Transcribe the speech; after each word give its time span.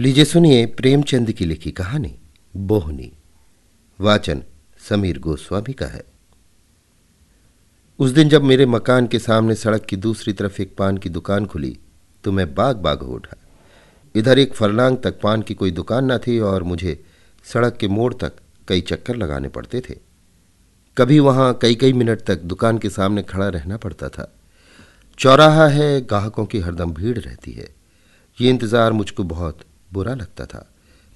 लीजिए 0.00 0.24
सुनिए 0.24 0.66
प्रेमचंद 0.68 1.30
की 1.32 1.44
लिखी 1.44 1.70
कहानी, 1.70 2.12
बोहनी। 2.54 3.10
वाचन 3.98 4.42
समीर 4.80 5.18
गोस्वामी 5.18 5.72
का 5.72 5.86
है। 5.86 6.02
उस 7.98 8.10
दिन 8.10 8.28
जब 8.28 8.42
मेरे 8.42 8.66
मकान 8.66 9.06
के 9.06 9.18
सामने 9.18 9.54
सड़क 9.54 9.84
की 9.84 9.96
दूसरी 9.96 10.32
तरफ़ 10.32 10.60
एक 10.62 10.76
पान 10.76 10.98
की 10.98 11.08
दुकान 11.08 11.46
खुली 11.46 11.76
तो 12.24 12.32
मैं 12.32 12.54
बाग 12.54 12.76
बाग 12.76 13.02
हो 13.02 13.14
उठा। 13.14 13.36
इधर 14.14 14.38
एक 14.38 14.54
फरलांग 14.54 14.98
तक 14.98 15.20
पान 15.20 15.42
की 15.42 15.54
कोई 15.54 15.70
दुकान 15.70 16.12
न 16.12 16.18
थी 16.18 16.38
और 16.40 16.62
मुझे 16.62 16.98
सड़क 17.44 17.76
के 17.76 17.88
मोड़ 17.88 18.12
तक 18.14 18.36
कई 18.68 18.80
चक्कर 18.82 19.16
लगाने 19.16 19.48
पड़ते 19.48 19.80
थे। 19.80 19.96
कभी 20.96 21.18
वहाँ 21.20 21.52
कई 21.62 21.74
कई 21.74 21.92
मिनट 21.92 22.22
तक 22.22 22.42
दुकान 22.44 22.78
के 22.78 22.90
सामने 22.90 23.22
खड़ा 23.24 23.48
रहना 23.48 23.76
पड़ता 23.76 24.08
था। 24.08 24.32
चौराहा 25.18 25.66
है 25.68 26.00
ग्राहकों 26.00 26.46
की 26.46 26.60
हरदम 26.60 26.92
भीड़ 26.92 27.18
रहती 27.18 27.52
है। 27.52 27.68
ये 28.38 28.50
इंतज़ार 28.50 28.92
मुझको 28.92 29.24
बहुत 29.24 29.60
बुरा 29.90 30.14
लगता 30.14 30.44
था। 30.44 30.64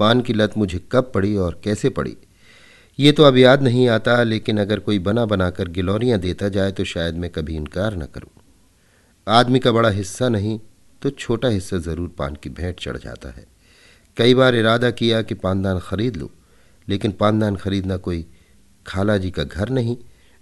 पान 0.00 0.20
की 0.20 0.32
लत 0.32 0.56
मुझे 0.58 0.80
कब 0.92 1.10
पड़ी 1.14 1.34
और 1.36 1.60
कैसे 1.64 1.88
पड़ी? 1.90 2.16
ये 2.98 3.12
तो 3.12 3.22
अब 3.22 3.36
याद 3.36 3.62
नहीं 3.62 3.88
आता, 3.88 4.22
लेकिन 4.22 4.58
अगर 4.60 4.78
कोई 4.80 4.98
बना 5.00 5.24
बनाकर 5.26 5.68
गिलौरियाँ 5.70 6.18
देता 6.20 6.48
जाए 6.48 6.72
तो 6.72 6.84
शायद 6.84 7.14
मैं 7.14 7.30
कभी 7.30 7.56
इनकार 7.56 7.96
न 7.96 8.06
करूँ। 8.06 8.30
आदमी 9.26 9.58
का 9.58 9.72
बड़ा 9.72 9.88
हिस्सा 9.90 10.28
नहीं 10.28 10.58
तो 11.02 11.10
छोटा 11.10 11.48
हिस्सा 11.48 11.78
ज़रूर 11.78 12.08
पान 12.08 12.34
की 12.34 12.50
भेंट 12.50 12.80
चढ़ 12.80 12.96
जाता 12.96 13.30
है। 13.30 13.44
कई 14.16 14.34
बार 14.34 14.54
इरादा 14.54 14.90
किया 14.92 15.22
कि 15.22 15.34
पानदान 15.36 15.78
खरीद 15.80 16.16
लूँ, 16.16 16.28
लेकिन 16.88 17.12
पानदान 17.12 17.56
खरीदना 17.56 17.96
कोई 17.98 18.24
खाला 18.86 19.16
जी 19.16 19.30
का 19.30 19.44
घर 19.44 19.68
नहीं, 19.70 19.96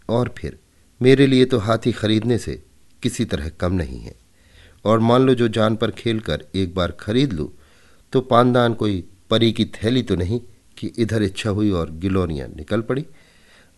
और 0.08 0.34
फिर 0.38 0.58
मेरे 1.00 1.26
लिए 1.26 1.44
तो 1.44 1.58
हाथी 1.58 1.92
खरीदने 1.92 2.38
से 2.38 2.62
किसी 3.02 3.24
तरह 3.24 3.48
कम 3.50 3.72
नहीं 3.74 4.00
है। 4.00 4.14
और 4.84 4.98
मान 5.00 5.22
लो 5.22 5.34
जो 5.34 5.48
जान 5.50 5.76
पर 5.76 5.90
खेल 5.92 6.20
कर 6.20 6.44
एक 6.54 6.74
बार 6.74 6.92
खरीद 7.00 7.32
लूँ 7.32 7.48
तो 8.12 8.20
पानदान 8.22 8.74
कोई 8.74 9.04
परी 9.30 9.52
की 9.52 9.64
थैली 9.74 10.02
तो 10.02 10.16
नहीं 10.16 10.40
कि 10.76 10.86
इधर 10.98 11.22
इच्छा 11.22 11.50
हुई 11.50 11.70
और 11.70 11.90
गिलोनियाँ 11.92 12.48
निकल 12.48 12.80
पड़ी। 12.82 13.04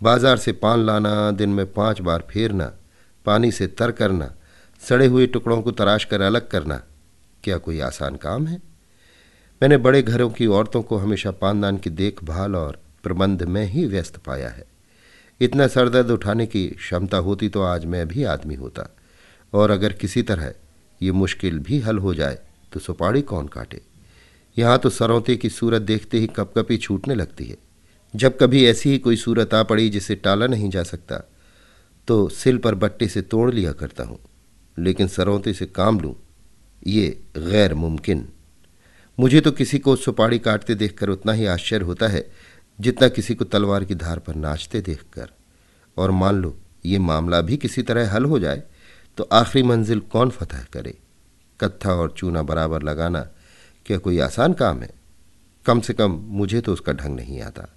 बाज़ार 0.01 0.37
से 0.37 0.53
पान 0.55 0.85
लाना, 0.87 1.31
दिन 1.31 1.51
में 1.51 1.73
पाँच 1.73 2.01
बार 2.01 2.25
फेरना, 2.31 2.73
पानी 3.27 3.51
से 3.53 3.67
तर 3.69 3.91
करना, 3.93 4.33
सड़े 4.83 5.07
हुए 5.07 5.27
टुकड़ों 5.27 5.61
को 5.63 5.71
तराश 5.73 6.05
कर 6.05 6.21
अलग 6.21 6.49
करना, 6.49 6.81
क्या 7.45 7.57
कोई 7.59 7.81
आसान 7.81 8.17
काम 8.17 8.47
है? 8.47 8.61
मैंने 9.63 9.77
बड़े 9.79 10.03
घरों 10.03 10.29
की 10.31 10.47
औरतों 10.49 10.83
को 10.83 10.97
हमेशा 10.97 11.31
पानदान 11.33 11.77
की 11.77 11.91
देखभाल 11.93 12.57
और 12.57 12.81
प्रबंध 13.03 13.43
में 13.45 13.65
ही 13.65 13.85
व्यस्त 13.87 14.17
पाया 14.17 14.49
है। 14.49 14.65
इतना 15.41 15.67
सरदर्द 15.67 16.11
उठाने 16.11 16.47
की 16.47 16.67
क्षमता 16.69 17.17
होती 17.19 17.49
तो 17.49 17.63
आज 17.63 17.85
मैं 17.85 18.07
भी 18.09 18.25
आदमी 18.25 18.55
होता। 18.55 18.89
और 19.53 19.71
अगर 19.71 19.93
किसी 19.93 20.23
तरह 20.23 20.53
ये 21.01 21.13
मुश्किल 21.13 21.59
भी 21.59 21.79
हल 21.81 21.99
हो 21.99 22.15
जाए 22.15 22.39
तो 22.73 22.81
सुपाड़ी 22.81 23.23
कौन 23.23 23.49
काटे? 23.49 23.81
यहाँ 24.57 24.79
तो 24.79 24.91
सरौते 24.91 25.37
की 25.37 25.49
सूरत 25.49 25.83
देखते 25.83 26.19
ही 26.19 26.27
कपकपी 26.29 26.77
छूटने 26.79 27.15
लगती 27.15 27.45
है। 27.45 27.57
जब 28.15 28.37
कभी 28.39 28.65
ऐसी 28.67 28.91
ही 28.91 28.99
कोई 28.99 29.17
सूरत 29.17 29.55
आ 29.55 29.63
पड़ी 29.63 29.89
जिसे 29.91 30.15
टाला 30.17 30.47
नहीं 30.47 30.69
जा 30.71 30.83
सकता 30.83 31.23
तो 32.09 32.29
सिल 32.31 32.59
पर 32.59 32.75
बट्टे 32.75 33.09
से 33.09 33.23
तोड़ 33.23 33.53
लिया 33.55 33.73
करता 33.73 34.05
हूँ, 34.05 34.19
लेकिन 34.77 35.09
सरौते 35.09 35.53
से 35.53 35.67
काम 35.67 36.01
लूँ, 36.01 36.15
ये 36.87 37.19
गैर 37.39 37.75
मुमकिन 37.75 38.27
मुझे 39.19 39.41
तो 39.41 39.51
किसी 39.53 39.79
को 39.79 39.95
सुपाड़ी 39.97 40.39
काटते 40.39 40.75
देखकर 40.75 41.09
उतना 41.09 41.33
ही 41.33 41.47
आश्चर्य 41.47 41.85
होता 41.85 42.09
है, 42.09 42.25
जितना 42.79 43.09
किसी 43.09 43.35
को 43.35 43.45
तलवार 43.45 43.85
की 43.85 43.95
धार 43.95 44.19
पर 44.19 44.35
नाचते 44.37 44.81
देखकर। 44.81 45.29
और 45.97 46.11
मान 46.11 46.37
लो, 46.37 46.55
ये 46.87 46.99
मामला 47.01 47.41
भी 47.41 47.57
किसी 47.57 47.83
तरह 47.83 48.13
हल 48.13 48.25
हो 48.25 48.39
जाए 48.39 48.63
तो 49.19 49.29
आखिरी 49.33 49.63
मंजिल 49.63 50.01
कौन 50.03 50.31
फतह 50.31 50.65
करे? 50.73 50.95
कत्था 51.61 51.95
और 51.95 52.15
चूना 52.17 52.43
बराबर 52.43 52.83
लगाना 52.83 53.27
क्या 53.87 53.99
कोई 53.99 54.19
आसान 54.21 54.53
काम 54.53 54.81
है? 54.81 54.91
कम 55.67 55.81
से 55.81 55.95
कम 55.95 56.21
मुझे 56.31 56.61
तो 56.61 56.73
उसका 56.73 56.93
ढंग 56.93 57.17
नहीं 57.17 57.41
आता। 57.41 57.69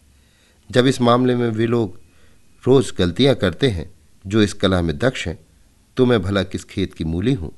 जब 0.70 0.88
इस 0.88 1.02
मामले 1.02 1.36
में 1.36 1.50
वे 1.50 1.68
लोग 1.68 2.00
रोज़ 2.64 2.92
गलतियाँ 2.98 3.36
करते 3.36 3.68
हैं, 3.70 3.92
जो 4.26 4.42
इस 4.42 4.54
कला 4.54 4.82
में 4.82 4.98
दक्ष 4.98 5.28
हैं 5.28 5.38
तो 5.98 6.06
मैं 6.06 6.22
भला 6.22 6.44
किस 6.44 6.64
खेत 6.64 6.94
की 6.94 7.04
मूली 7.04 7.34
हूँ? 7.34 7.52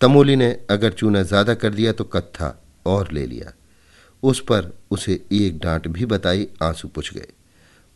तमोली 0.00 0.36
ने 0.36 0.50
अगर 0.70 0.92
चूना 0.92 1.22
ज़्यादा 1.22 1.54
कर 1.54 1.74
दिया 1.74 1.92
तो 1.92 2.04
कत्था 2.04 2.54
और 2.86 3.10
ले 3.12 3.26
लिया। 3.26 3.52
उस 4.22 4.40
पर 4.40 4.72
उसे 4.90 5.12
एक 5.32 5.58
डांट 5.58 5.88
भी 5.88 6.06
बताई 6.06 6.46
आँसू 6.62 6.88
पुछ 6.88 7.12
गए। 7.14 7.26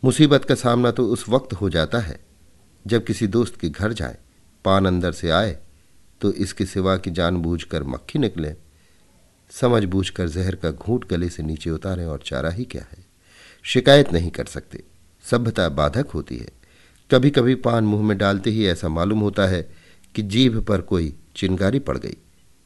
मुसीबत 0.02 0.44
का 0.44 0.54
सामना 0.54 0.90
तो 0.90 1.06
उस 1.06 1.28
वक्त 1.28 1.52
हो 1.52 1.70
जाता 1.70 1.98
है, 1.98 2.18
जब 2.84 3.04
किसी 3.04 3.26
दोस्त 3.26 3.60
के 3.60 3.68
घर 3.68 3.92
जाए, 3.92 4.16
पान 4.64 4.86
अंदर 4.86 5.12
से 5.12 5.30
आए 5.30 5.56
तो 6.20 6.32
इसके 6.34 6.64
सिवा 6.66 6.96
की 6.96 7.10
जानबूझकर 7.10 7.82
मक्खी 7.84 8.18
निकले। 8.18 8.54
समझ 9.54 9.82
बूझकर 9.84 10.28
जहर 10.28 10.54
का 10.54 10.70
घूंट 10.70 11.04
गले 11.08 11.28
से 11.28 11.42
नीचे 11.42 11.70
उतारें 11.70 12.04
और 12.06 12.22
चारा 12.24 12.50
ही 12.50 12.64
क्या 12.64 12.82
है? 12.82 13.04
शिकायत 13.64 14.12
नहीं 14.12 14.30
कर 14.30 14.46
सकते। 14.46 14.82
सभ्यता 15.24 15.68
बाधक 15.70 16.10
होती 16.10 16.36
है। 16.36 16.48
कभी 17.10 17.30
कभी 17.30 17.54
पान 17.56 17.84
मुँह 17.84 18.02
में 18.02 18.16
डालते 18.18 18.50
ही 18.50 18.66
ऐसा 18.66 18.88
मालूम 18.88 19.20
होता 19.20 19.46
है 19.46 19.62
कि 20.14 20.22
जीभ 20.24 20.58
पर 20.60 20.80
कोई 20.82 21.12
चिनगारी 21.36 21.78
पड़ 21.80 21.96
गई। 21.98 22.16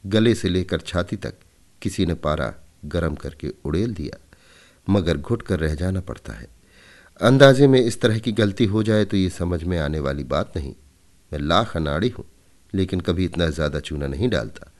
गले 0.03 0.33
से 0.35 0.49
लेकर 0.49 0.79
छाती 0.79 1.15
तक 1.15 1.33
किसी 1.81 2.05
ने 2.05 2.13
पारा 2.15 2.53
गर्म 2.85 3.15
करके 3.15 3.51
उड़ेल 3.65 3.93
दिया। 3.93 4.17
मगर 4.87 5.17
घुट 5.17 5.41
कर 5.41 5.59
रह 5.59 5.75
जाना 5.75 6.01
पड़ता 6.01 6.33
है। 6.33 6.47
अंदाजे 7.21 7.67
में 7.67 7.79
इस 7.79 7.99
तरह 8.01 8.19
की 8.19 8.31
गलती 8.31 8.65
हो 8.65 8.83
जाए 8.83 9.05
तो 9.05 9.17
ये 9.17 9.29
समझ 9.29 9.63
में 9.63 9.77
आने 9.79 9.99
वाली 9.99 10.23
बात 10.25 10.57
नहीं। 10.57 10.73
मैं 11.31 11.39
लाख 11.39 11.75
अनाड़ी 11.77 12.09
हूँ, 12.09 12.25
लेकिन 12.73 12.99
कभी 12.99 13.25
इतना 13.25 13.49
ज़्यादा 13.49 13.79
चूना 13.79 14.07
नहीं 14.07 14.29
डालता। 14.29 14.71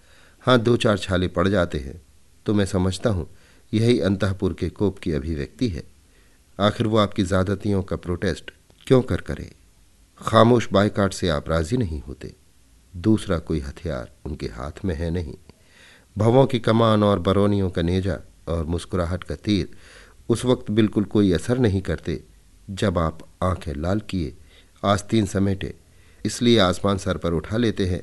हाँ 0.43 0.57
दो 0.59 0.75
चार 0.77 0.97
छाले 0.97 1.27
पड़ 1.27 1.47
जाते 1.47 1.77
हैं। 1.77 2.01
तो 2.45 2.53
मैं 2.53 2.65
समझता 2.65 3.09
हूँ, 3.09 3.27
यही 3.73 3.99
अंतपुर 3.99 4.53
के 4.53 4.69
कोप 4.69 4.99
की 4.99 5.11
अभिव्यक्ति 5.11 5.67
है। 5.67 5.83
आखिर 6.59 6.87
वो 6.87 6.97
आपकी 6.97 7.23
ज़्यादतियों 7.23 7.81
का 7.83 7.95
प्रोटेस्ट 7.95 8.51
क्यों 8.87 9.01
कर 9.01 9.21
करे? 9.21 9.49
खामोश 10.21 10.67
बायकाट 10.71 11.13
से 11.13 11.29
आप 11.29 11.49
राज़ी 11.49 11.77
नहीं 11.77 12.01
होते। 12.01 12.33
दूसरा 12.93 13.37
कोई 13.39 13.59
हथियार 13.59 14.11
उनके 14.25 14.45
हाथ 14.45 14.85
में 14.85 14.95
है 14.95 15.09
नहीं। 15.09 15.33
भवों 16.15 16.45
की 16.45 16.59
कमान 16.59 17.03
और 17.03 17.19
बरौनियों 17.19 17.69
का 17.69 17.81
नेजा 17.81 18.17
और 18.47 18.65
मुस्कुराहट 18.65 19.23
का 19.23 19.35
तीर 19.35 19.75
उस 20.29 20.45
वक्त 20.45 20.71
बिल्कुल 20.71 21.03
कोई 21.03 21.31
असर 21.33 21.57
नहीं 21.57 21.81
करते, 21.81 22.21
जब 22.69 22.97
आप 22.97 23.19
आँखें 23.43 23.73
लाल 23.73 23.99
किए, 23.99 24.33
आस्तीन 24.83 25.25
समेटे, 25.25 25.73
इसलिए 26.25 26.59
आसमान 26.59 26.97
सर 26.97 27.17
पर 27.17 27.33
उठा 27.33 27.57
लेते 27.57 27.85
हैं 27.85 28.01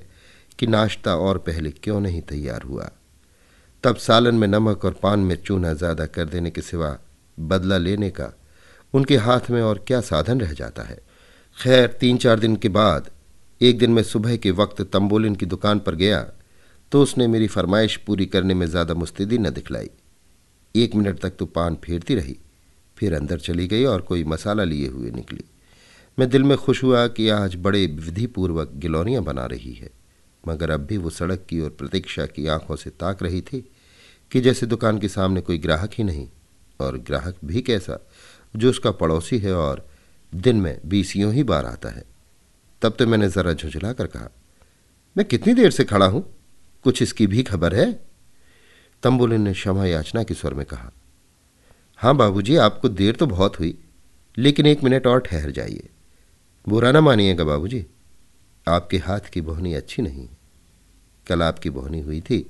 कि 0.58 0.66
नाश्ता 0.66 1.14
और 1.16 1.38
पहले 1.38 1.70
क्यों 1.72 2.00
नहीं 2.00 2.20
तैयार 2.24 2.62
हुआ? 2.62 2.90
तब 3.84 3.96
सालन 3.98 4.34
में 4.34 4.46
नमक 4.48 4.84
और 4.84 4.98
पान 5.02 5.20
में 5.20 5.36
चूना 5.36 5.72
ज़्यादा 5.74 6.06
कर 6.08 6.24
देने 6.26 6.50
के 6.50 6.60
सिवा 6.62 6.96
बदला 7.38 7.78
लेने 7.78 8.10
का 8.10 8.32
उनके 8.94 9.16
हाथ 9.18 9.50
में 9.50 9.60
और 9.62 9.84
क्या 9.86 10.00
साधन 10.02 10.40
रह 10.40 10.52
जाता 10.54 10.82
है? 10.82 10.98
खैर 11.56 11.86
तीन 12.00 12.16
चार 12.18 12.38
दिन 12.40 12.56
के 12.56 12.68
बाद, 12.70 13.10
एक 13.60 13.78
दिन 13.78 13.90
मैं 13.90 14.02
सुबह 14.04 14.36
के 14.36 14.50
वक्त 14.52 14.82
तंबोलिन 14.84 15.34
की 15.34 15.46
दुकान 15.46 15.78
पर 15.78 15.94
गया 15.96 16.24
तो 16.92 17.02
उसने 17.02 17.26
मेरी 17.28 17.46
फरमाइश 17.48 17.96
पूरी 17.96 18.26
करने 18.26 18.54
में 18.54 18.66
ज़्यादा 18.66 18.94
मुस्तैदी 18.94 19.38
न 19.38 19.50
दिखलाई। 19.50 19.90
एक 20.74 20.94
मिनट 20.94 21.18
तक 21.20 21.36
तो 21.38 21.46
पान 21.46 21.76
फेरती 21.84 22.14
रही, 22.14 22.36
फिर 22.96 23.14
अंदर 23.14 23.38
चली 23.38 23.66
गई 23.66 23.84
और 23.84 24.00
कोई 24.00 24.24
मसाला 24.24 24.64
लिए 24.64 24.88
हुए 24.88 25.10
निकली। 25.10 25.44
मैं 26.18 26.28
दिल 26.30 26.42
में 26.42 26.56
खुश 26.58 26.82
हुआ 26.84 27.06
कि 27.08 27.28
आज 27.30 27.56
बड़े 27.58 27.84
विधिपूर्वक 27.86 28.72
गिलौरियाँ 28.74 29.22
बना 29.24 29.46
रही 29.46 29.72
है। 29.74 29.90
मगर 30.46 30.70
अब 30.70 30.80
भी 30.80 30.96
वो 30.96 31.10
सड़क 31.10 31.46
की 31.48 31.60
ओर 31.60 31.70
प्रतीक्षा 31.70 32.26
की 32.26 32.46
आँखों 32.46 32.76
से 32.76 32.90
ताक 32.90 33.22
रही 33.22 33.40
थी 33.40 33.60
कि 34.32 34.40
जैसे 34.40 34.66
दुकान 34.66 34.98
के 34.98 35.08
सामने 35.08 35.40
कोई 35.40 35.58
ग्राहक 35.58 35.90
ही 35.94 36.04
नहीं, 36.04 36.28
और 36.80 36.98
ग्राहक 36.98 37.36
भी 37.44 37.60
कैसा, 37.62 37.98
जो 38.56 38.70
उसका 38.70 38.90
पड़ोसी 38.90 39.38
है 39.38 39.54
और 39.54 39.86
दिन 40.34 40.56
में 40.56 40.80
बीसियों 40.86 41.32
ही 41.34 41.42
बार 41.42 41.66
आता 41.66 41.88
है। 41.88 42.04
तब 42.82 42.96
तो 42.98 43.06
मैंने 43.06 43.28
ज़रा 43.28 43.52
झुंझला 43.52 43.92
कर 43.92 44.06
कहा, 44.06 44.28
मैं 45.16 45.26
कितनी 45.26 45.54
देर 45.54 45.70
से 45.70 45.84
खड़ा 45.84 46.06
हूँ? 46.06 46.24
कुछ 46.84 47.02
इसकी 47.02 47.26
भी 47.26 47.42
खबर 47.42 47.74
है? 47.74 47.92
तंबुलिन 49.02 49.40
ने 49.40 49.52
क्षमा 49.52 49.86
याचना 49.86 50.22
के 50.22 50.34
स्वर 50.34 50.54
में 50.54 50.64
कहा 50.66 50.92
हाँ 51.98 52.16
बाबूजी, 52.16 52.56
आपको 52.56 52.88
देर 52.88 53.16
तो 53.16 53.26
बहुत 53.26 53.58
हुई, 53.60 53.78
लेकिन 54.38 54.66
एक 54.66 54.82
मिनट 54.84 55.06
और 55.06 55.20
ठहर 55.20 55.50
जाइए। 55.50 55.88
बुरा 56.68 56.92
ना 56.92 57.00
मानिएगा 57.00 57.44
बाबूजी, 57.44 57.86
आपके 58.66 58.98
हाथ 58.98 59.30
की 59.32 59.40
बोहनी 59.40 59.74
अच्छी 59.74 60.02
नहीं 60.02 60.28
कल 61.26 61.42
आपकी 61.42 61.70
बोहनी 61.70 62.00
हुई 62.00 62.20
थी। 62.20 62.44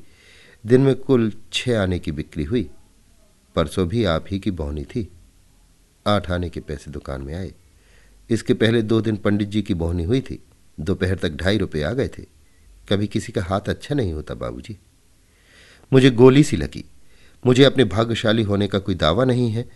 दिन 0.65 0.81
में 0.81 0.95
कुल 0.95 1.33
छः 1.53 1.81
आने 1.81 1.99
की 1.99 2.13
बिक्री 2.13 2.45
हुई। 2.45 2.69
परसों 3.57 3.87
भी 3.89 4.05
आप 4.05 4.25
ही 4.31 4.39
की 4.39 4.51
बोहनी 4.51 4.85
थी। 4.85 5.09
आठ 6.07 6.31
आने 6.31 6.49
के 6.51 6.61
पैसे 6.61 6.91
दुकान 6.91 7.23
में 7.23 7.35
आए। 7.35 7.53
इसके 8.31 8.55
पहले 8.55 8.83
दो 8.83 9.01
दिन 9.01 9.17
पंडित 9.17 9.49
जी 9.49 9.63
की 9.63 9.75
बोहनी 9.75 10.05
हुई 10.05 10.21
थी। 10.21 10.39
दोपहर 10.79 11.19
तक 11.19 11.37
ढाई 11.37 11.59
रुपये 11.59 11.83
आ 11.83 11.93
गए 11.93 12.09
थे। 12.09 12.23
कभी 12.89 13.07
किसी 13.07 13.33
का 13.33 13.43
हाथ 13.43 13.69
अच्छा 13.69 13.95
नहीं 13.95 14.13
होता, 14.13 14.35
बाबूजी। 14.35 14.77
मुझे 15.93 16.11
गोली 16.11 16.43
सी 16.45 16.57
लगी। 16.57 16.85
मुझे 17.45 17.65
अपने 17.65 17.85
भाग्यशाली 17.85 18.43
होने 18.43 18.67
का 18.69 18.79
कोई 18.79 18.95
दावा 18.95 19.25
नहीं 19.25 19.51
है। 19.51 19.69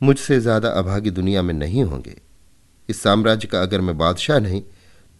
मुझसे 0.00 0.38
ज़्यादा 0.40 0.68
अभागी 0.68 1.10
दुनिया 1.10 1.42
में 1.42 1.52
नहीं 1.54 1.84
होंगे। 1.84 2.16
इस 2.88 3.00
साम्राज्य 3.02 3.48
का 3.48 3.62
अगर 3.62 3.80
मैं 3.80 3.96
बादशाह 3.98 4.38
नहीं 4.38 4.62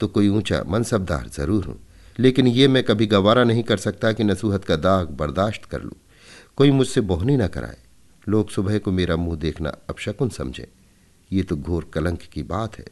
तो 0.00 0.08
कोई 0.08 0.28
ऊँचा 0.28 0.62
मनसबदार 0.66 1.28
ज़रूर 1.28 1.64
हूँ। 1.64 1.78
लेकिन 2.18 2.46
ये 2.46 2.68
मैं 2.68 2.82
कभी 2.84 3.06
गवारा 3.06 3.44
नहीं 3.44 3.62
कर 3.62 3.76
सकता 3.76 4.12
कि 4.12 4.24
नसूहत 4.24 4.64
का 4.64 4.76
दाग 4.76 5.08
बर्दाश्त 5.10 5.64
कर 5.64 5.82
लूँ। 5.82 5.96
कोई 6.56 6.70
मुझसे 6.70 7.00
बोहनी 7.00 7.36
ना 7.36 7.46
कराए। 7.46 7.76
लोग 8.28 8.50
सुबह 8.50 8.78
को 8.78 8.92
मेरा 8.92 9.16
मुँह 9.16 9.36
देखना 9.36 9.74
अपशकुन 9.90 10.28
समझे। 10.28 10.68
ये 11.32 11.42
तो 11.42 11.56
घोर 11.56 11.90
कलंक 11.94 12.22
की 12.22 12.42
बात 12.42 12.78
है। 12.78 12.84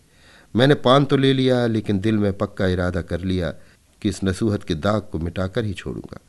मैंने 0.57 0.75
पान 0.75 1.05
तो 1.05 1.17
ले 1.17 1.33
लिया, 1.33 1.67
लेकिन 1.67 2.01
दिल 2.01 2.19
में 2.19 2.33
पक्का 2.33 2.67
इरादा 2.67 3.03
कर 3.03 3.21
लिया 3.21 3.51
कि 4.03 4.09
इस 4.09 4.25
नसूहत 4.25 4.63
के 4.63 4.75
दाग 4.75 5.09
को 5.13 5.19
मिटाकर 5.19 5.65
ही 5.65 5.73
छोड़ूँगा। 5.73 6.21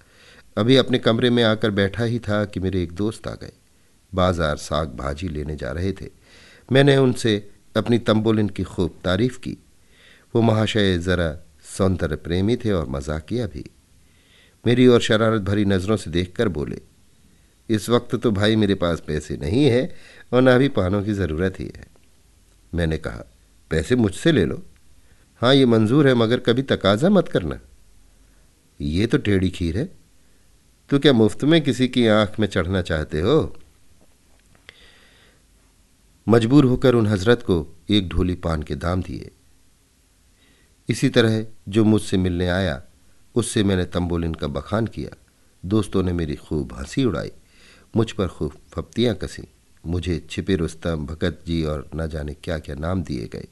अभी 0.58 0.76
अपने 0.78 1.00
कमरे 1.00 1.30
में 1.30 1.44
आकर 1.44 1.72
बैठा 1.72 2.04
ही 2.04 2.20
था 2.20 2.46
कि 2.46 2.60
मेरे 2.60 2.84
एक 2.84 2.92
दोस्त 2.92 3.28
आ 3.28 3.32
गए। 3.32 3.52
बाज़ार 4.14 4.58
साग 4.58 4.96
भाजी 4.96 5.28
लेने 5.28 5.56
जा 5.56 5.72
रहे 5.72 5.92
थे। 5.92 6.10
मैंने 6.72 6.98
उनसे 6.98 7.52
अपनी 7.78 7.98
तंबोलिन 8.00 8.50
की 8.50 8.64
खूब 8.64 8.96
तारीफ़ 9.04 9.40
की। 9.40 9.58
वो 10.36 10.42
महाशय 10.42 10.98
ज़रा 10.98 11.45
सौंदर्य 11.78 12.16
प्रेमी 12.16 12.56
थे 12.56 12.72
और 12.72 12.90
मजाकिया 12.90 13.48
भी। 13.48 13.64
मेरी 14.66 14.88
और 14.88 15.02
शरारत 15.02 15.42
भरी 15.42 15.66
नज़रों 15.66 15.98
से 15.98 16.12
देखकर 16.12 16.48
बोले, 16.48 16.82
इस 17.70 17.90
वक्त 17.90 18.16
तो 18.16 18.32
भाई 18.32 18.56
मेरे 18.56 18.76
पास 18.76 19.00
पैसे 19.00 19.38
नहीं 19.38 19.66
है 19.66 19.96
और 20.34 20.42
ना 20.42 20.58
भी 20.58 20.68
पानों 20.70 21.04
की 21.04 21.14
ज़रूरत 21.14 21.60
ही 21.60 21.66
है। 21.66 21.86
मैंने 22.74 22.98
कहा, 22.98 23.24
पैसे 23.72 23.96
मुझसे 23.96 24.32
ले 24.32 24.46
लो। 24.46 24.62
हाँ 25.42 25.54
ये 25.56 25.66
मंजूर 25.66 26.08
है, 26.08 26.14
मगर 26.14 26.40
कभी 26.40 26.62
तकाजा 26.62 27.10
मत 27.10 27.28
करना। 27.28 27.60
ये 28.80 29.08
तो 29.08 29.18
टेढ़ी 29.18 29.50
खीर 29.50 29.78
है। 29.78 29.90
तो 30.90 31.00
क्या 31.00 31.14
मुफ़्त 31.14 31.44
में 31.44 31.62
किसी 31.62 31.88
की 31.88 32.08
आँख 32.08 32.40
में 32.40 32.48
चढ़ना 32.48 32.82
चाहते 32.82 33.22
हो? 33.22 33.56
मजबूर 36.28 36.66
होकर 36.66 36.96
उन 36.96 37.08
हज़रत 37.08 37.42
को 37.42 37.66
एक 37.90 38.08
ढोली 38.10 38.36
पान 38.36 38.64
के 38.64 38.76
दाम 38.76 39.02
दिए। 39.04 39.32
इसी 40.90 41.10
तरह 41.10 41.46
जो 41.70 41.84
मुझसे 41.84 42.18
मिलने 42.18 42.48
आया, 42.48 42.84
उससे 43.36 43.64
मैंने 43.64 43.86
तंबोलिन 43.86 44.34
का 44.34 44.48
बखान 44.48 44.88
किया। 44.88 45.18
दोस्तों 45.66 46.04
ने 46.04 46.14
मेरी 46.14 46.36
खूब 46.36 46.74
हँसी 46.74 47.06
उड़ाई। 47.06 47.32
मुझ 47.96 48.12
पर 48.12 48.28
खूब 48.28 48.52
फप्तियाँ 48.72 49.16
कसी। 49.16 49.44
मुझे 49.86 50.28
छिपे 50.30 50.56
रुस्तम, 50.56 51.06
भगत 51.06 51.44
जी 51.48 51.64
और 51.64 51.90
न 51.96 52.08
जाने 52.08 52.34
क्या 52.34 52.60
क्या 52.60 52.76
नाम 52.76 53.04
दिए 53.04 53.28
गए। 53.28 53.48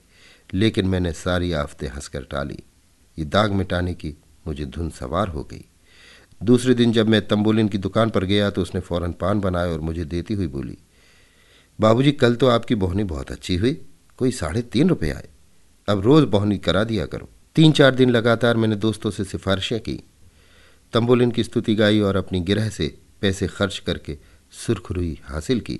लेकिन 0.53 0.87
मैंने 0.87 1.13
सारी 1.13 1.51
आफतें 1.51 1.87
हंसकर 1.87 2.23
टाली। 2.23 2.59
ये 3.19 3.25
दाग 3.25 3.51
मिटाने 3.51 3.93
की 3.93 4.15
मुझे 4.47 4.65
धुन 4.65 4.89
सवार 4.89 5.27
हो 5.27 5.43
गई। 5.43 5.65
दूसरे 6.43 6.73
दिन 6.73 6.91
जब 6.91 7.09
मैं 7.09 7.27
तंबोलिन 7.27 7.67
की 7.67 7.77
दुकान 7.77 8.09
पर 8.09 8.23
गया 8.25 8.49
तो 8.49 8.61
उसने 8.61 8.81
फ़ौरन 8.81 9.11
पान 9.11 9.39
बनाए 9.39 9.69
और 9.69 9.79
मुझे 9.79 10.05
देती 10.05 10.33
हुई 10.33 10.47
बोली, 10.47 10.77
बाबूजी, 11.81 12.11
कल 12.11 12.35
तो 12.35 12.47
आपकी 12.47 12.75
बोहनी 12.75 13.03
बहुत 13.03 13.31
अच्छी 13.31 13.55
हुई। 13.55 13.81
कोई 14.17 14.31
साढ़े 14.31 14.61
तीन 14.61 14.89
रुपये 14.89 15.11
आए। 15.11 15.29
अब 15.87 16.01
रोज़ 16.01 16.25
बोहनी 16.25 16.57
करा 16.57 16.83
दिया 16.83 17.05
करो। 17.05 17.29
तीन 17.55 17.71
चार 17.71 17.95
दिन 17.95 18.09
लगातार 18.09 18.57
मैंने 18.57 18.75
दोस्तों 18.75 19.11
से 19.11 19.23
सिफारिशें 19.23 19.79
की। 19.79 19.99
तंबोलिन 20.93 21.31
की 21.31 21.43
स्तुति 21.43 21.75
गाई 21.75 21.99
और 21.99 22.15
अपनी 22.15 22.39
गिरह 22.41 22.69
से 22.69 22.93
पैसे 23.21 23.47
खर्च 23.47 23.79
करके 23.79 24.17
सुरखरुई 24.53 25.17
हासिल 25.23 25.59
की। 25.59 25.79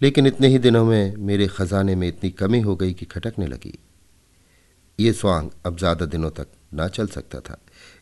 लेकिन 0.00 0.26
इतने 0.26 0.48
ही 0.48 0.58
दिनों 0.58 0.84
में 0.84 1.16
मेरे 1.16 1.46
खजाने 1.46 1.94
में 1.94 2.06
इतनी 2.08 2.30
कमी 2.30 2.60
हो 2.60 2.76
गई 2.76 2.92
कि 2.92 3.04
खटकने 3.04 3.46
लगी। 3.46 3.78
ये 4.98 5.12
स्वांग 5.12 5.50
अब 5.66 5.78
ज़्यादा 5.78 6.06
दिनों 6.06 6.30
तक 6.30 6.48
ना 6.74 6.88
चल 6.88 7.06
सकता 7.06 7.40
था। 7.40 7.58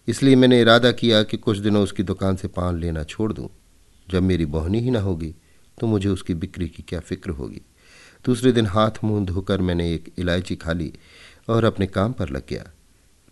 इसलिए 0.08 0.36
मैंने 0.36 0.60
इरादा 0.60 0.92
किया 0.92 1.22
कि 1.22 1.36
कुछ 1.36 1.58
दिनों 1.58 1.82
उसकी 1.82 2.02
दुकान 2.02 2.36
से 2.36 2.48
पान 2.48 2.78
लेना 2.78 3.04
छोड़ 3.04 3.32
दूँ। 3.32 3.48
जब 4.08 4.22
मेरी 4.22 4.46
बहनी 4.46 4.80
ही 4.80 4.90
ना 4.90 5.00
होगी 5.00 5.34
तो 5.78 5.86
मुझे 5.86 6.08
उसकी 6.08 6.34
बिक्री 6.34 6.68
की 6.68 6.82
क्या 6.82 7.00
फ़िक्र 7.00 7.30
होगी? 7.30 7.60
दूसरे 8.26 8.52
दिन 8.52 8.66
हाथ 8.66 8.90
मुँह 9.04 9.26
धोकर 9.26 9.60
मैंने 9.60 9.94
एक 9.94 10.12
इलायची 10.18 10.56
खा 10.56 10.72
ली 10.72 10.92
और 11.48 11.64
अपने 11.64 11.86
काम 11.86 12.12
पर 12.12 12.28
लग 12.28 12.42
गया। 12.48 12.64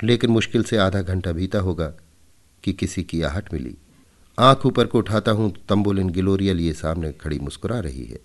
लेकिन 0.05 0.31
मुश्किल 0.31 0.63
से 0.63 0.77
आधा 0.77 1.03
घंटा 1.03 1.33
बीता 1.33 1.59
होगा 1.59 1.93
कि 2.65 2.73
किसी 2.73 3.03
की 3.03 3.23
आहट 3.23 3.53
मिली। 3.53 3.77
आँख 4.39 4.67
ऊपर 4.67 4.87
को 4.87 4.99
उठाता 4.99 5.31
हूँ, 5.31 5.55
तंबोलिन 5.69 6.11
गिलोरिया 6.11 6.55
लिए 6.55 6.73
सामने 6.73 7.13
खड़ी 7.13 7.39
मुस्कुरा 7.39 7.81
रही 7.81 8.05
है। 8.05 8.21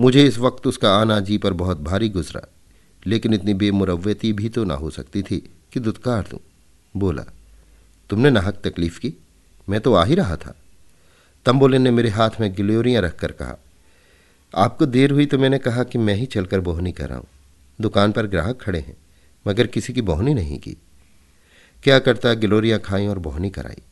मुझे 0.00 0.24
इस 0.24 0.38
वक्त 0.38 0.66
उसका 0.66 0.96
आना 0.96 1.20
जी 1.20 1.38
पर 1.38 1.52
बहुत 1.52 1.80
भारी 1.80 2.08
गुजरा 2.08 2.48
लेकिन 3.06 3.34
इतनी 3.34 3.54
बेमुरवती 3.54 4.32
भी 4.32 4.48
तो 4.48 4.64
ना 4.64 4.74
हो 4.74 4.90
सकती 4.90 5.22
थी 5.22 5.50
कि 5.72 5.80
दुत्कार 5.80 6.28
दूँ। 6.30 6.38
बोला, 6.96 7.24
तुमने 8.10 8.30
नाहक 8.30 8.60
तकलीफ़ 8.64 9.00
की? 9.00 9.14
मैं 9.68 9.80
तो 9.80 9.94
आ 9.94 10.04
ही 10.04 10.14
रहा 10.14 10.36
था। 10.36 10.54
तंबोलिन 11.46 11.82
ने 11.82 11.90
मेरे 11.90 12.08
हाथ 12.08 12.30
में 12.40 12.54
गिलोरियाँ 12.54 13.02
रखकर 13.02 13.32
कहा 13.32 13.56
आपको 14.54 14.86
देर 14.86 15.10
हुई 15.10 15.26
तो 15.26 15.38
मैंने 15.38 15.58
कहा 15.58 15.82
कि 15.84 15.98
मैं 15.98 16.14
ही 16.14 16.26
चलकर 16.26 16.60
बोहनी 16.60 16.92
कराऊं 16.92 17.24
दुकान 17.78 18.12
पर 18.12 18.26
ग्राहक 18.26 18.60
खड़े 18.62 18.78
हैं, 18.78 18.96
मगर 19.46 19.66
किसी 19.66 19.92
की 19.92 20.02
बोहनी 20.02 20.34
नहीं 20.34 20.58
की। 20.58 20.76
क्या 21.82 21.98
करता 21.98 22.32
गिलोरियाँ 22.34 22.78
खाई 22.78 23.06
और 23.06 23.18
बोहनी 23.18 23.50
कराई। 23.50 23.82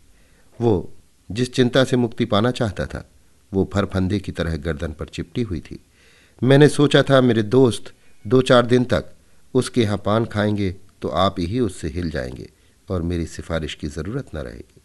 वो 0.60 0.92
जिस 1.30 1.52
चिंता 1.52 1.84
से 1.84 1.96
मुक्ति 1.96 2.24
पाना 2.24 2.50
चाहता 2.50 2.86
था, 2.86 3.08
वो 3.52 3.70
फरफंदे 3.74 4.18
की 4.20 4.32
तरह 4.32 4.56
गर्दन 4.56 4.92
पर 4.92 5.08
चिपटी 5.08 5.42
हुई 5.42 5.60
थी। 5.60 5.78
मैंने 6.42 6.68
सोचा 6.68 7.02
था, 7.02 7.20
मेरे 7.20 7.42
दोस्त 7.42 7.92
दो 8.26 8.42
चार 8.42 8.66
दिन 8.66 8.84
तक 8.84 9.04
उसके 9.54 9.82
यहाँ 9.82 9.98
पान 9.98 10.24
खाएँगे 10.24 10.74
तो 11.02 11.08
आप 11.08 11.34
ही 11.38 11.60
उससे 11.60 11.88
हिल 11.88 12.10
जाएँगे 12.10 12.48
और 12.88 13.02
मेरी 13.02 13.26
सिफारिश 13.26 13.74
की 13.74 13.86
ज़रूरत 13.86 14.34
न 14.34 14.38
रहेगी। 14.38 14.80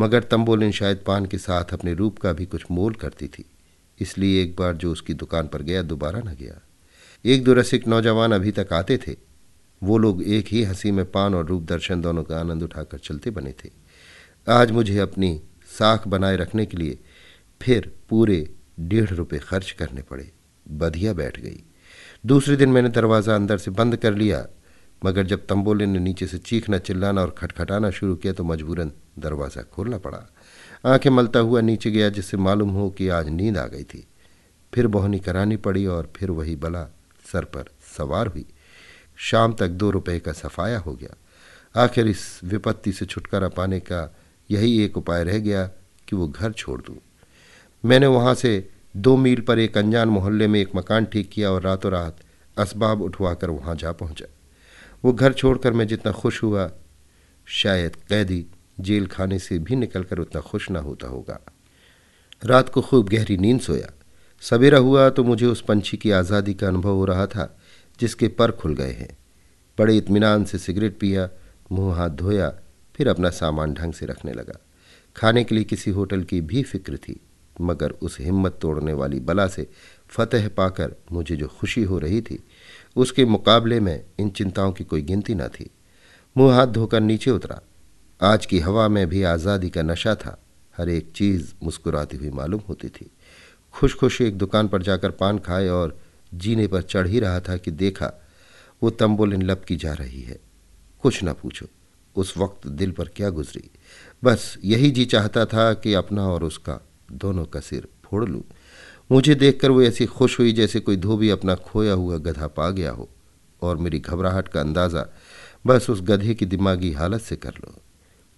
मगर 0.00 0.22
तंबोलिन 0.22 0.72
शायद 0.72 1.02
पान 1.06 1.26
के 1.26 1.38
साथ 1.38 1.72
अपने 1.72 1.94
रूप 1.94 2.18
का 2.18 2.32
भी 2.32 2.46
कुछ 2.46 2.64
मोल 2.70 2.94
करती 2.94 3.28
थी। 3.28 3.44
इसलिए 4.00 4.42
एक 4.42 4.54
बार 4.56 4.76
जो 4.76 4.92
उसकी 4.92 5.14
दुकान 5.14 5.48
पर 5.48 5.62
गया, 5.62 5.82
दोबारा 5.82 6.20
न 6.20 6.34
गया। 6.34 6.60
एक 7.24 7.44
दो 7.44 7.52
रसिक 7.52 7.86
नौजवान 7.88 8.32
अभी 8.32 8.52
तक 8.52 8.72
आते 8.72 8.98
थे। 8.98 9.16
वो 9.82 9.98
लोग 9.98 10.22
एक 10.22 10.46
ही 10.46 10.62
हँसी 10.62 10.90
में 10.90 11.04
पान 11.10 11.34
और 11.34 11.46
रूप 11.46 11.62
दर्शन 11.62 12.00
दोनों 12.00 12.22
का 12.24 12.38
आनंद 12.40 12.62
उठाकर 12.62 12.98
चलते 12.98 13.30
बने 13.30 13.54
थे। 13.64 13.70
आज 14.46 14.70
मुझे 14.70 14.98
अपनी 14.98 15.40
साख 15.68 16.08
बनाए 16.08 16.36
रखने 16.36 16.66
के 16.66 16.76
लिए 16.76 16.98
फिर 17.60 17.90
पूरे 18.08 18.46
डेढ़ 18.80 19.10
रुपये 19.10 19.38
खर्च 19.38 19.70
करने 19.70 20.02
पड़े। 20.02 20.30
बधिया 20.66 21.12
बैठ 21.12 21.40
गई। 21.40 21.62
दूसरे 22.26 22.56
दिन 22.56 22.68
मैंने 22.68 22.88
दरवाज़ा 22.88 23.34
अंदर 23.34 23.58
से 23.58 23.70
बंद 23.70 23.96
कर 23.96 24.14
लिया। 24.14 24.46
मगर 25.02 25.26
जब 25.26 25.46
तंबोले 25.46 25.86
ने 25.86 25.98
नीचे 25.98 26.26
से 26.26 26.38
चीखना 26.38 26.78
चिल्लाना 26.78 27.20
और 27.22 27.34
खटखटाना 27.38 27.90
शुरू 27.90 28.14
किया 28.16 28.32
तो 28.32 28.44
मजबूरन 28.44 28.92
दरवाज़ा 29.18 29.62
खोलना 29.62 29.98
पड़ा। 29.98 30.18
आँखें 30.84 31.10
मलता 31.10 31.38
हुआ 31.38 31.60
नीचे 31.60 31.90
गया, 31.90 32.08
जिससे 32.08 32.36
मालूम 32.36 32.70
हो 32.70 32.90
कि 32.90 33.08
आज 33.08 33.28
नींद 33.28 33.58
आ 33.58 33.66
गई 33.66 33.82
थी। 33.82 34.06
फिर 34.74 34.86
बोहनी 34.86 35.18
करानी 35.18 35.56
पड़ी 35.56 35.86
और 35.86 36.12
फिर 36.16 36.30
वही 36.30 36.56
बला 36.56 36.84
सर 37.32 37.44
पर 37.44 37.64
सवार 37.96 38.26
हुई। 38.26 38.46
शाम 39.16 39.54
तक 39.54 39.68
दो 39.68 39.90
रुपए 39.90 40.18
का 40.18 40.32
सफाया 40.32 40.78
हो 40.78 40.92
गया। 40.92 41.16
आखिर 41.84 42.06
इस 42.06 42.40
विपत्ति 42.44 42.92
से 42.92 43.06
छुटकारा 43.06 43.48
पाने 43.48 43.80
का 43.80 44.16
यही 44.50 44.84
एक 44.84 44.96
उपाय 44.96 45.24
रह 45.24 45.38
गया 45.38 45.66
कि 46.08 46.16
वो 46.16 46.28
घर 46.28 46.52
छोड़ 46.52 46.82
दूँ। 46.82 46.96
मैंने 47.84 48.06
वहाँ 48.06 48.34
से 48.34 48.70
दो 48.96 49.16
मील 49.16 49.40
पर 49.40 49.58
एक 49.58 49.78
अनजान 49.78 50.08
मोहल्ले 50.08 50.46
में 50.46 50.60
एक 50.60 50.76
मकान 50.76 51.04
ठीक 51.04 51.30
किया 51.30 51.50
और 51.50 51.62
रातों 51.62 51.92
रात 51.92 52.16
असबाब 52.58 53.02
उठवाकर 53.02 53.50
वहाँ 53.50 53.74
जा 53.76 53.92
पहुँचा। 53.92 54.26
वो 55.04 55.12
घर 55.12 55.32
छोड़कर 55.32 55.72
मैं 55.72 55.86
जितना 55.86 56.12
खुश 56.12 56.42
हुआ, 56.42 56.70
शायद 57.46 57.96
कैदी 57.96 58.46
जेल 58.80 59.06
खाने 59.06 59.38
से 59.38 59.58
भी 59.58 59.76
निकलकर 59.76 60.18
उतना 60.18 60.40
खुश 60.40 60.70
ना 60.70 60.80
होता 60.80 61.08
होगा। 61.08 61.38
रात 62.42 62.68
को 62.68 62.82
खूब 62.82 63.08
गहरी 63.08 63.36
नींद 63.36 63.60
सोया। 63.60 63.90
सवेरा 64.42 64.78
हुआ 64.78 65.08
तो 65.10 65.24
मुझे 65.24 65.46
उस 65.46 65.60
पंछी 65.60 65.96
की 65.96 66.10
आज़ादी 66.10 66.54
का 66.54 66.68
अनुभव 66.68 66.94
हो 66.94 67.04
रहा 67.04 67.26
था, 67.26 67.58
जिसके 68.00 68.28
पर 68.28 68.50
खुल 68.50 68.74
गए 68.74 68.92
हैं। 68.92 69.16
बड़े 69.78 69.96
इतमान 69.96 70.44
से 70.44 70.58
सिगरेट 70.58 70.98
पिया, 70.98 71.28
मुँह 71.72 71.96
हाथ 71.96 72.10
धोया, 72.10 72.48
फिर 72.94 73.08
अपना 73.08 73.30
सामान 73.30 73.74
ढंग 73.74 73.92
से 73.92 74.06
रखने 74.06 74.32
लगा। 74.32 74.58
खाने 75.16 75.44
के 75.44 75.54
लिए 75.54 75.64
किसी 75.64 75.90
होटल 75.90 76.22
की 76.22 76.40
भी 76.40 76.62
फ़िक्र 76.62 76.96
थी, 76.96 77.20
मगर 77.60 77.90
उस 77.90 78.16
हिम्मत 78.20 78.58
तोड़ने 78.62 78.92
वाली 78.92 79.20
बला 79.20 79.46
से 79.46 79.66
फतेह 80.08 80.48
पाकर 80.48 80.94
मुझे 81.12 81.36
जो 81.36 81.48
खुशी 81.48 81.82
हो 81.82 81.98
रही 81.98 82.20
थी, 82.20 82.38
उसके 82.96 83.24
मुकाबले 83.24 83.80
में 83.80 84.04
इन 84.20 84.30
चिंताओं 84.30 84.72
की 84.72 84.84
कोई 84.84 85.02
गिनती 85.02 85.34
न 85.34 85.48
थी। 85.48 85.70
मुँह 86.36 86.54
हाथ 86.54 86.66
धोकर 86.66 87.00
नीचे 87.00 87.30
उतरा। 87.30 87.60
आज 88.22 88.46
की 88.46 88.58
हवा 88.58 88.88
में 88.88 89.08
भी 89.08 89.22
आज़ादी 89.22 89.70
का 89.70 89.82
नशा 89.82 90.14
था। 90.14 90.38
हर 90.76 90.88
एक 90.88 91.12
चीज़ 91.16 91.52
मुस्कुराती 91.62 92.16
हुई 92.16 92.30
मालूम 92.30 92.60
होती 92.68 92.88
थी। 92.88 93.10
खुश 93.72 93.94
खुश 93.94 94.20
एक 94.20 94.38
दुकान 94.38 94.68
पर 94.68 94.82
जाकर 94.82 95.10
पान 95.10 95.38
खाए 95.38 95.68
और 95.68 95.98
जीने 96.34 96.66
पर 96.66 96.82
चढ़ 96.82 97.06
ही 97.06 97.20
रहा 97.20 97.40
था 97.40 97.56
कि 97.56 97.70
देखा, 97.70 98.12
वो 98.82 98.90
तंबोलिन 98.90 99.42
लब 99.42 99.60
की 99.60 99.76
जा 99.76 99.92
रही 99.92 100.22
है। 100.22 100.40
कुछ 101.02 101.22
ना 101.22 101.32
पूछो, 101.32 101.66
उस 102.16 102.38
वक्त 102.38 102.66
दिल 102.66 102.90
पर 102.90 103.08
क्या 103.08 103.30
गुजरी? 103.30 103.70
बस 104.24 104.58
यही 104.64 104.90
जी 104.90 105.04
चाहता 105.04 105.44
था 105.44 105.74
कि 105.74 105.94
अपना 105.94 106.28
और 106.28 106.44
उसका 106.44 106.80
दोनों 107.12 107.44
का 107.44 107.60
सिर 107.60 107.88
फोड़ 108.04 108.24
लूँ। 108.24 108.42
मुझे 109.12 109.34
देखकर 109.34 109.70
वो 109.70 109.82
ऐसी 109.82 110.06
खुश 110.06 110.38
हुई 110.38 110.52
जैसे 110.52 110.80
कोई 110.80 110.96
धोबी 110.96 111.30
अपना 111.30 111.54
खोया 111.54 111.92
हुआ 111.92 112.18
गधा 112.18 112.46
पा 112.46 112.70
गया 112.70 112.90
हो। 112.90 113.08
और 113.62 113.76
मेरी 113.76 113.98
घबराहट 113.98 114.48
का 114.48 114.60
अंदाज़ा 114.60 115.06
बस 115.66 115.90
उस 115.90 116.02
गधे 116.02 116.34
की 116.34 116.46
दिमागी 116.46 116.92
हालत 116.92 117.20
से 117.20 117.36
कर 117.36 117.50
लो। 117.50 117.79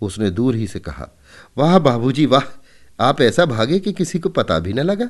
उसने 0.06 0.30
दूर 0.30 0.56
ही 0.56 0.66
से 0.66 0.80
कहा, 0.80 1.08
वाह 1.58 1.78
बाबूजी, 1.78 2.26
वाह, 2.26 2.58
आप 3.00 3.20
ऐसा 3.20 3.44
भागे 3.44 3.78
कि 3.78 3.92
किसी 3.92 4.18
को 4.18 4.28
पता 4.28 4.58
भी 4.58 4.72
न 4.72 4.80
लगा। 4.80 5.08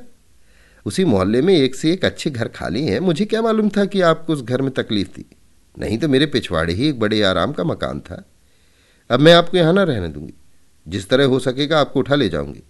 उसी 0.85 1.05
मोहल्ले 1.05 1.41
में 1.41 1.55
एक 1.55 1.75
से 1.75 1.93
एक 1.93 2.05
अच्छे 2.05 2.29
घर 2.29 2.47
खाली 2.47 2.85
हैं, 2.85 2.99
मुझे 2.99 3.25
क्या 3.25 3.41
मालूम 3.41 3.69
था 3.69 3.85
कि 3.85 4.01
आपको 4.01 4.33
उस 4.33 4.41
घर 4.41 4.61
में 4.61 4.71
तकलीफ़ 4.71 5.09
थी? 5.09 5.25
नहीं 5.79 5.97
तो 5.97 6.07
मेरे 6.07 6.25
पिछवाड़े 6.25 6.73
ही 6.73 6.87
एक 6.87 6.99
बड़े 6.99 7.23
आराम 7.23 7.51
का 7.51 7.63
मकान 7.63 7.99
था। 7.99 8.25
अब 9.11 9.19
मैं 9.19 9.33
आपको 9.33 9.57
यहाँ 9.57 9.73
ना 9.73 9.83
रहने 9.83 10.07
दूँगी। 10.07 10.33
जिस 10.87 11.09
तरह 11.09 11.25
हो 11.25 11.39
सकेगा 11.39 11.79
आपको 11.79 11.99
उठा 11.99 12.15
ले 12.15 12.29
जाऊँगी। 12.29 12.63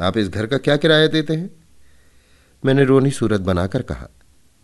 आप 0.00 0.18
इस 0.18 0.28
घर 0.28 0.46
का 0.46 0.58
क्या 0.58 0.76
किराया 0.76 1.06
देते 1.06 1.34
हैं? 1.34 1.50
मैंने 2.64 2.84
रोनी 2.84 3.10
सूरत 3.10 3.40
बनाकर 3.40 3.82
कहा, 3.82 4.08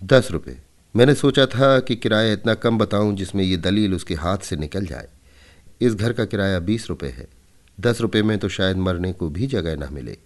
दस 0.04 0.28
रुपये 0.30 0.56
मैंने 0.96 1.14
सोचा 1.14 1.46
था 1.46 1.80
कि 1.80 1.96
किराया 1.96 2.32
इतना 2.32 2.54
कम 2.54 2.78
बताऊँ 2.78 3.16
जिसमें 3.16 3.44
ये 3.44 3.56
दलील 3.56 3.94
उसके 3.94 4.14
हाथ 4.14 4.38
से 4.38 4.56
निकल 4.56 4.86
जाए। 4.86 5.08
इस 5.82 5.94
घर 5.94 6.12
का 6.12 6.24
किराया 6.24 6.58
बीस 6.60 6.88
रुपये 6.88 7.10
है। 7.10 7.28
दस 7.78 8.00
रुपये 8.00 8.22
में 8.22 8.38
तो 8.38 8.48
शायद 8.48 8.76
मरने 8.78 9.12
को 9.12 9.28
भी 9.28 9.46
जगह 9.46 9.76
न 9.76 9.92
मिले। 9.92 10.16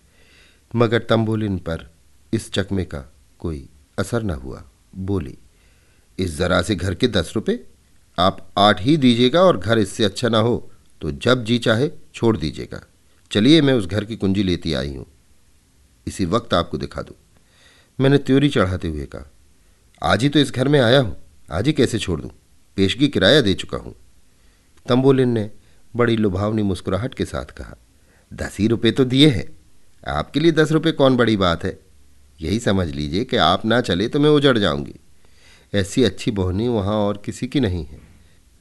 मगर 0.75 1.02
तंबोलिन 1.02 1.58
पर 1.58 1.86
इस 2.32 2.50
चकमे 2.52 2.84
का 2.84 3.04
कोई 3.40 3.68
असर 3.98 4.22
न 4.22 4.30
हुआ। 4.32 4.62
बोली, 4.96 5.36
इस 6.18 6.36
जरा 6.38 6.60
से 6.62 6.75
घर 6.75 6.94
के 6.94 7.08
दस 7.08 7.32
रुपये 7.34 7.64
आप 8.18 8.46
आठ 8.58 8.80
ही 8.82 8.96
दीजिएगा 8.96 9.42
और 9.42 9.58
घर 9.58 9.78
इससे 9.78 10.04
अच्छा 10.04 10.28
ना 10.28 10.38
हो 10.38 10.56
तो 11.02 11.10
जब 11.12 11.44
जी 11.44 11.58
चाहे 11.58 11.90
छोड़ 12.14 12.36
दीजिएगा। 12.36 12.82
चलिए, 13.30 13.60
मैं 13.60 13.75
उस 13.75 13.86
घर 13.86 14.04
की 14.04 14.16
कुंजी 14.16 14.42
लेती 14.42 14.72
आई 14.75 14.94
हूँ। 14.94 15.06
इसी 16.06 16.25
वक्त 16.26 16.54
आपको 16.54 16.78
दिखा 16.78 17.02
दूँ। 17.02 17.16
मैंने 17.98 18.18
त्योरी 18.18 18.48
चढ़ाते 18.48 18.88
हुए 18.88 19.06
कहा, 19.06 19.30
आज 20.02 20.22
ही 20.22 20.28
तो 20.28 20.38
इस 20.38 20.52
घर 20.52 20.68
में 20.68 20.80
आया 20.80 21.00
हूँ। 21.00 21.16
आज 21.48 21.66
ही 21.66 21.72
कैसे 21.72 21.98
छोड़ 21.98 22.20
दूँ? 22.20 22.30
पेशगी 22.76 23.08
किराया 23.08 23.40
दे 23.40 23.54
चुका 23.54 23.78
हूँ। 23.78 23.94
तंबोलिन 24.88 25.28
ने 25.28 25.50
बड़ी 25.94 26.16
लुभावनी 26.16 26.62
मुस्कुराहट 26.62 27.14
के 27.14 27.24
साथ 27.24 27.44
कहा, 27.44 27.76
दस 28.32 28.56
ही 28.58 28.66
रुपये 28.66 28.92
तो 28.92 29.04
दिए 29.04 29.28
हैं। 29.28 29.46
आपके 30.08 30.40
लिए 30.40 30.52
दस 30.52 30.72
रुपये 30.72 30.92
कौन 30.92 31.16
बड़ी 31.16 31.36
बात 31.36 31.64
है? 31.64 31.78
यही 32.40 32.58
समझ 32.60 32.88
लीजिए 32.88 33.24
कि 33.24 33.36
आप 33.36 33.64
ना 33.66 33.80
चले 33.80 34.08
तो 34.08 34.20
मैं 34.20 34.30
उजड़ 34.30 34.56
जाऊँगी। 34.58 34.94
ऐसी 35.74 36.04
अच्छी 36.04 36.30
बोहनी 36.30 36.68
वहाँ 36.68 36.94
और 36.96 37.22
किसी 37.24 37.46
की 37.46 37.60
नहीं 37.60 37.84
है। 37.84 38.00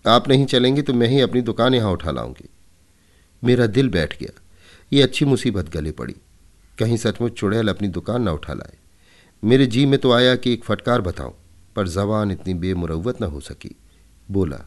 आप 0.05 0.27
नहीं 0.27 0.45
चलेंगे 0.45 0.81
तो 0.81 0.93
मैं 0.93 1.07
ही 1.07 1.19
अपनी 1.21 1.41
दुकान 1.41 1.73
यहाँ 1.73 1.91
उठा 1.91 2.11
लाऊँगी। 2.11 2.49
मेरा 3.43 3.67
दिल 3.67 3.89
बैठ 3.89 4.17
गया। 4.19 4.41
ये 4.93 5.01
अच्छी 5.01 5.25
मुसीबत 5.25 5.69
गले 5.69 5.91
पड़ी। 5.91 6.15
कहीं 6.79 6.97
सचमुच 6.97 7.33
चुड़ैल 7.33 7.69
अपनी 7.69 7.87
दुकान 7.87 8.21
न 8.21 8.29
उठा 8.29 8.53
लाए। 8.53 8.77
मेरे 9.43 9.65
जी 9.65 9.85
में 9.85 9.99
तो 9.99 10.11
आया 10.11 10.35
कि 10.35 10.53
एक 10.53 10.63
फटकार 10.63 11.01
बताऊँ, 11.01 11.33
पर 11.75 11.87
जबान 11.87 12.31
इतनी 12.31 12.53
बेमुरवत 12.53 13.21
न 13.21 13.25
हो 13.25 13.39
सकी। 13.39 13.75
बोला 14.31 14.61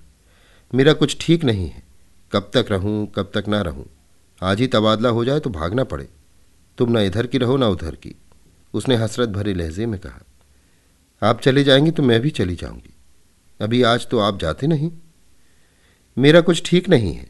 मेरा 0.75 0.93
कुछ 0.93 1.17
ठीक 1.21 1.45
नहीं 1.45 1.69
है। 1.69 1.83
कब 2.33 2.51
तक 2.55 2.67
रहूँ, 2.71 3.07
कब 3.07 3.31
तक 3.35 3.49
ना 3.49 3.61
रहूँ। 3.63 3.87
आज 4.43 4.61
ही 4.61 4.67
तबादला 4.67 5.09
हो 5.09 5.25
जाए 5.25 5.41
तो 5.41 5.51
भागना 5.51 5.85
पड़े। 5.85 6.09
तुम 6.79 6.91
ना 6.93 7.01
इधर 7.01 7.27
की 7.27 7.39
रहो, 7.39 7.57
ना 7.57 7.69
उधर 7.69 7.95
की। 7.95 8.15
उसने 8.75 8.97
हसरत 8.97 9.29
भरे 9.29 9.55
लहजे 9.55 9.87
में 9.87 9.99
कहा, 10.01 10.21
आप 11.23 11.41
चले 11.41 11.65
जाएँगी 11.65 11.91
तो 11.91 12.03
मैं 12.03 12.21
भी 12.21 12.31
चली 12.31 12.55
जाऊँगी। 12.55 12.95
अभी 13.61 13.83
आज 13.83 14.07
तो 14.09 14.19
आप 14.19 14.39
जाते 14.39 14.67
नहीं। 14.67 14.91
मेरा 16.17 16.41
कुछ 16.41 16.63
ठीक 16.67 16.89
नहीं 16.89 17.15
है। 17.15 17.27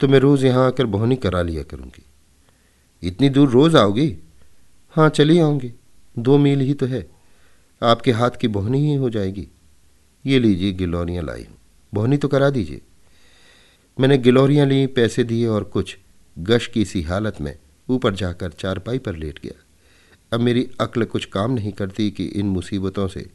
तो 0.00 0.08
मैं 0.08 0.18
रोज़ 0.18 0.46
यहाँ 0.46 0.66
आकर 0.66 0.86
बोहनी 0.86 1.16
करा 1.16 1.42
लिया 1.42 1.62
करूँगी। 1.62 2.04
इतनी 3.02 3.28
दूर 3.28 3.48
रोज़ 3.48 3.76
आओगी? 3.76 4.16
हाँ 4.90 5.08
चली 5.08 5.38
आऊँगी। 5.38 5.72
दो 6.18 6.38
मील 6.38 6.60
ही 6.60 6.74
तो 6.74 6.86
है। 6.86 7.06
आपके 7.82 8.12
हाथ 8.12 8.30
की 8.30 8.48
बोहनी 8.48 8.78
ही 8.78 8.94
हो 8.94 9.10
जाएगी। 9.10 9.48
ये 10.26 10.38
लीजिए 10.38 10.72
गिलौरियाँ 10.72 11.24
लाई 11.24 11.44
हूँ। 11.44 11.56
बोहनी 11.92 12.16
तो 12.16 12.28
करा 12.28 12.50
दीजिए। 12.50 12.80
मैंने 13.98 14.18
गिलौरियाँ 14.18 14.66
ली, 14.66 14.86
पैसे 14.86 15.24
दिए 15.24 15.46
और 15.46 15.64
कुछ 15.64 15.96
गश 16.38 16.66
की 16.66 16.82
इसी 16.82 17.02
हालत 17.02 17.40
में 17.40 17.56
ऊपर 17.88 18.14
जाकर 18.14 18.50
चारपाई 18.50 18.98
पर 18.98 19.16
लेट 19.16 19.38
गया। 19.38 19.62
अब 20.32 20.40
मेरी 20.40 20.68
अक्ल 20.80 21.04
कुछ 21.04 21.24
काम 21.24 21.50
नहीं 21.50 21.72
करती 21.72 22.10
कि 22.10 22.24
इन 22.24 22.46
मुसीबतों 22.46 23.08
से 23.08 23.30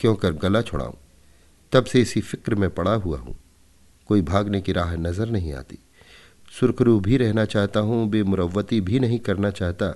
क्यों 0.00 0.14
कर 0.14 0.32
गला 0.32 0.62
छुड़ाऊं। 0.62 0.94
तब 1.72 1.84
से 1.84 2.00
इसी 2.00 2.20
फ़िक्र 2.20 2.54
में 2.54 2.70
पड़ा 2.70 2.94
हुआ 2.94 3.18
हूँ। 3.18 3.36
कोई 4.06 4.22
भागने 4.22 4.60
की 4.60 4.72
राह 4.72 4.94
नज़र 4.96 5.28
नहीं 5.28 5.52
आती। 5.52 5.78
सुरखरू 6.52 7.00
भी 7.00 7.16
रहना 7.16 7.44
चाहता 7.44 7.80
हूँ 7.80 8.08
बेमुरवती 8.10 8.80
भी 8.80 8.98
नहीं 9.00 9.18
करना 9.18 9.50
चाहता 9.50 9.94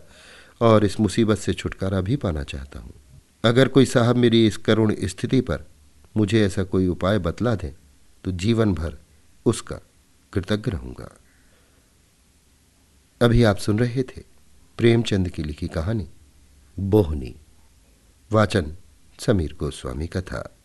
और 0.61 0.85
इस 0.85 1.01
मुसीबत 1.01 1.39
से 1.39 1.53
छुटकारा 1.53 2.01
भी 2.01 2.17
पाना 2.17 2.43
चाहता 2.43 2.81
हूँ। 2.81 2.93
अगर 3.45 3.69
कोई 3.69 3.85
साहब 3.85 4.17
मेरी 4.17 4.47
इस 4.47 4.57
करुण 4.57 4.95
स्थिति 5.05 5.41
पर 5.41 5.67
मुझे 6.17 6.45
ऐसा 6.47 6.63
कोई 6.63 6.87
उपाय 6.87 7.19
बतला 7.19 7.55
दें 7.55 7.73
तो 8.29 8.33
जीवन 8.33 8.75
भर 8.75 8.99
उसका 9.47 9.77
कृतज्ञ 10.33 10.71
रहूँगा। 10.71 11.19
अभी 13.23 13.43
आप 13.45 13.57
सुन 13.57 13.79
रहे 13.79 14.03
थे 14.03 14.23
प्रेमचंद 14.79 15.29
की 15.29 15.43
लिखी 15.43 15.69
कहानी, 15.69 16.09
बोहनी, 16.79 17.37
वाचन 18.33 18.77
समीर 19.19 19.55
गोस्वामी 19.55 20.07
का 20.07 20.21
था। 20.21 20.58